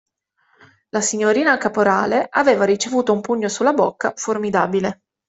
[0.95, 5.03] La signorina Caporale aveva ricevuto un pugno su la bocca, formidabile.